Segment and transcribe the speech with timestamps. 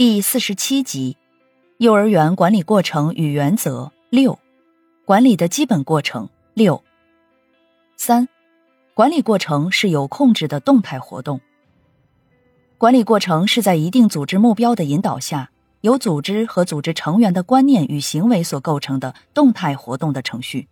[0.00, 1.18] 第四十七集：
[1.76, 4.38] 幼儿园管理过程与原则六，
[5.04, 6.82] 管理的基本过程六。
[7.98, 8.26] 三，
[8.94, 11.38] 管理过程是有控制的动态活动。
[12.78, 15.50] 管理过程是在一定组织目标的引导下，
[15.82, 20.66] 由组织和组织成员的观念与行为所构成的动态活动的程序。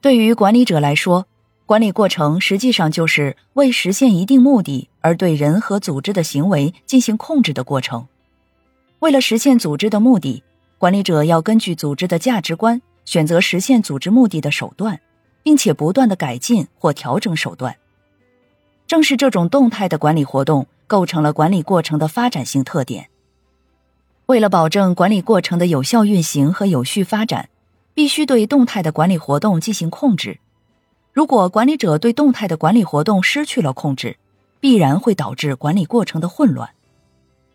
[0.00, 1.26] 对于管理者来说，
[1.66, 8.06] 管理过程实际上就是为实现一定目的而对人和组织的行为进行控制的过程。
[9.00, 10.44] 为了实现组织的目的，
[10.78, 15.00] 管理者要根据组织的价值观选择实现组织目的的手段，
[15.42, 17.76] 并且不断的改进或调整手段。
[18.86, 23.08] 正是这种动态的管理活动构成了管理过程的发展性特点。
[24.26, 27.48] 为了保证管理过程的有效运行和有序发展，
[27.92, 30.38] 必须对动态的管理活动进行控制。
[31.16, 34.18] 如果管理者对动态的管理活动失去了控制，
[34.60, 36.68] 必然会导致管理过程的混乱。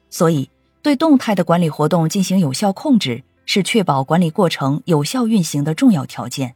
[0.10, 0.50] 所以，
[0.82, 6.56] 对动态的管理活动进行有效控制，是确保管理过程有效运行的重要条件。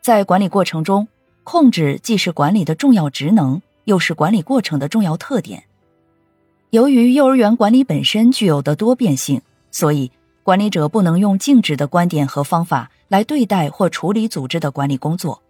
[0.00, 1.06] 在管理过程中，
[1.44, 5.64] 控制既是管理的重要职能，又是管理过程的重要特点。
[6.70, 10.10] 由于幼儿园管理本身具有的多变性，所以
[10.42, 15.42] 管理者不能用静止的观点和方法来对待或处理组织的管理工作。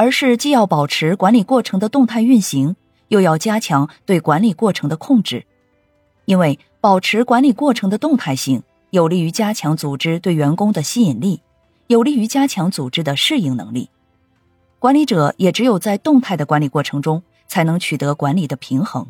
[0.00, 2.74] 而是既要保持管理过程的动态运行，
[3.08, 5.44] 又要加强对管理过程的控制，
[6.24, 11.42] 因为保持管理过程的动态性，有利于加强组织对员工的吸引力，
[11.88, 13.90] 有利于加强组织的适应能力。
[14.78, 19.06] 管理者也只有在动态的管理过程中，才能取得管理的平衡。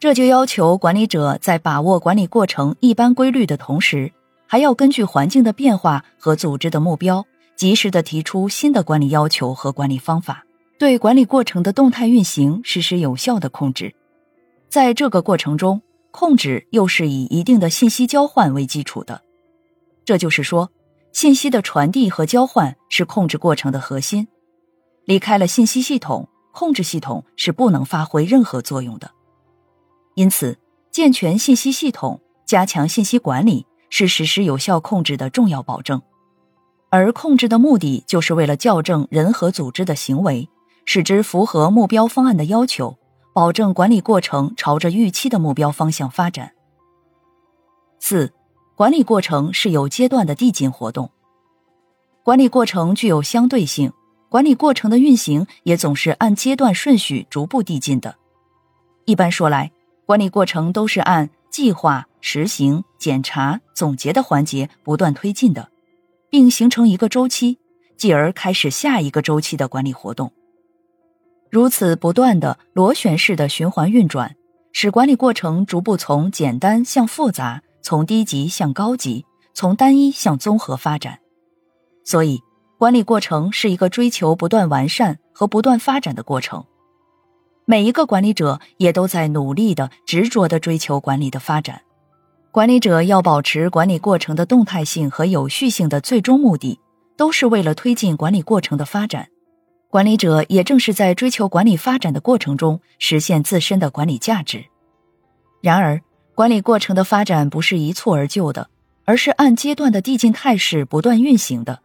[0.00, 4.10] 这就要求管理者在把握管理过程一般规律的同时，
[4.48, 7.24] 还要根据环境的变化和组织的目标。
[7.58, 10.46] 及时的提出新的管理要求和管理方法，
[10.78, 13.92] 对管理过程的动态运行实施有效的控制。
[14.70, 15.82] 在这个过程中，
[16.12, 19.22] 控制又是以一定的信息交换为基础的。
[20.04, 20.70] 这就是说，
[21.12, 24.28] 信息的传递和交换是控制过程的核心。
[25.04, 29.10] 离开了信息系统，控制系统是不能发挥任何作用的。
[30.14, 30.56] 因此，
[30.92, 36.00] 健全信息系统，加强信息管理，是实施有效控制的重要保证。
[36.90, 40.48] 而控制的目的，就是为了校正人和组织的行为，
[40.84, 42.96] 使之符合目标方案的要求，
[43.34, 46.52] 保证管理过程朝着预期的目标方向发展。
[48.00, 48.32] 四，
[48.74, 51.10] 管理过程是有阶段的递进活动。
[52.22, 53.92] 管理过程具有相对性，
[54.28, 58.16] 管理过程的运行也总是按阶段顺序逐步递进的。
[59.04, 59.70] 一般说来，
[60.06, 65.68] 管理过程都是按计划、实行、检查、总结的环节不断推进的。
[66.30, 67.58] 并形成一个周期，
[67.96, 70.32] 继而开始下一个周期的管理活动。
[71.50, 74.36] 如此不断的螺旋式的循环运转，
[74.72, 79.24] 使管理过程逐步从简单向复杂，从低级向高级，
[79.54, 81.18] 从单一向综合发展。
[82.04, 82.40] 所以，
[82.78, 86.64] 管理过程是一个追求不断完善和不断发展的过程。
[87.64, 91.82] 每一个管理者也都在努力的、执着的追求管理的发展。
[92.50, 96.80] 管理者要保持管理过程的动态性和有序性的最终目的，
[97.16, 99.28] 都是为了推进管理过程的发展。
[99.90, 104.64] 管理者也正是在追求管理发展的过程中，实现自身的管理价值。
[105.60, 106.00] 然而，
[106.34, 108.70] 管理过程的发展不是一蹴而就的，
[109.04, 111.80] 而是按阶段的递进态势不断运行的。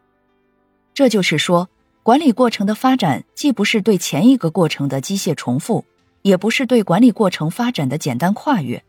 [0.94, 1.69] 这就是说，
[2.03, 5.84] 管理过程的发展既不是对前一个过程的机械重复，
[6.22, 8.84] 也不是对管理过程发展的简单跨越。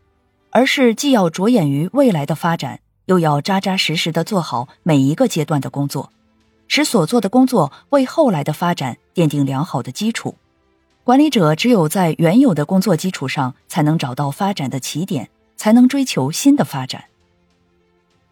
[0.55, 6.13] 而是既要着眼于未来的发展，又要扎扎实实的做好每一个阶段的工作，
[6.69, 10.35] 使所做的工作为后来的发展奠定良好的基础。
[11.03, 17.03] 管理者只有在原有的工作基础上，才能找到发展的起点，才能追求新的发展。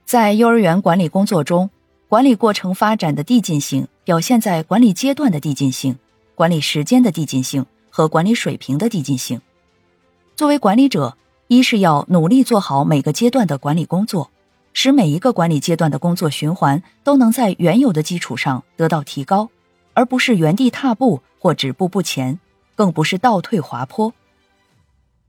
[0.06, 1.70] 在幼儿园管理工作中，
[2.08, 5.98] 管理过程发展的递进性表现在管理阶段的递进性、
[6.36, 9.42] 管理时间的递进性和管理水平的递进性。
[10.38, 11.18] 作为管理者。
[11.48, 14.32] 一是要努力做好每个阶段的管理工作，
[14.74, 19.50] 使每一个管理阶段的工作循环都能在原有的基础上得到提高，
[19.94, 22.40] 而不是原地踏步或止步不前，
[22.76, 24.14] 更不是倒退滑坡。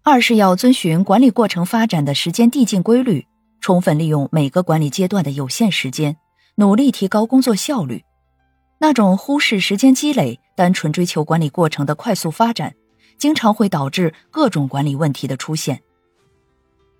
[0.02, 3.26] 二是要遵循管理过程发展的时间递进规律，
[3.60, 6.16] 充分利用每个管理阶段的有限时间，
[6.54, 8.04] 努力提高工作效率。
[8.78, 12.74] 那种忽视时间积累、单纯追求管理过程的快速发展，
[13.18, 15.80] 经常会导致各种管理问题的出现。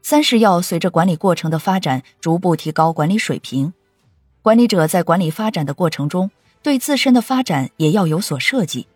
[0.05, 3.73] 三是要随着管理过程的发展，逐步提高管理水平。
[4.43, 6.31] 管理者在管理发展的过程中，
[6.62, 8.87] 对自身的发展也要有所设计，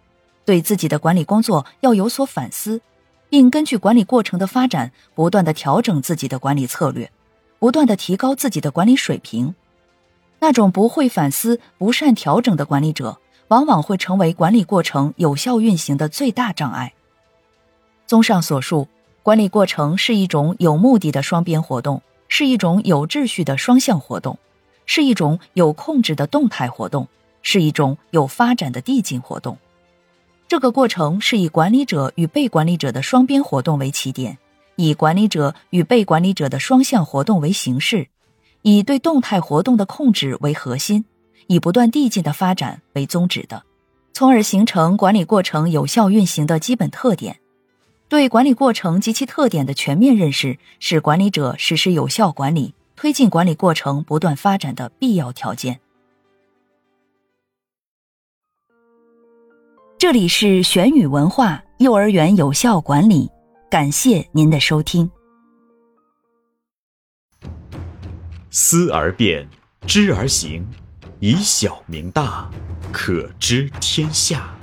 [0.45, 2.83] 对自己的管理工作要有所反思。
[3.31, 7.11] 并根据管理过程的发展，不断的调整自己的管理策略，
[7.59, 9.55] 不断的提高自己的管理水平。
[10.41, 13.19] 那种不会反思、不善调整的管理者，
[13.49, 16.93] 往往会成为管理过程有效运行的最大障碍。
[18.07, 18.89] 综上所述，
[19.29, 24.39] 管理过程是一种有目的的双边活动，是一种有秩序的双向活动，
[24.87, 27.07] 是一种有控制的动态活动，
[27.43, 29.59] 是一种有发展的递进活动。
[30.49, 34.39] 这个过程是以管理者与被管理者的双边活动为起点，
[34.77, 38.09] 以管理者与被管理者的双向活动为形式，
[38.63, 41.05] 以对动态活动的控制为核心，
[41.49, 43.63] 以不断递进的发展为宗旨的，
[44.15, 47.39] 从而形成管理过程有效运行的基本特点。
[48.09, 55.81] 对管理过程及其特点的全面认识，是管理者实施有效管理、推进管理过程不断发展的必要条件。
[59.99, 63.29] 这里是玄宇文化幼儿园有效管理，
[63.71, 65.11] 感谢您的收听。
[68.51, 69.47] 思而变，
[69.87, 70.67] 知而行，
[71.21, 72.49] 以小明大，
[72.91, 74.58] 可知天下。